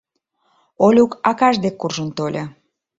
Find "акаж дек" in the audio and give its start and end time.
1.29-1.75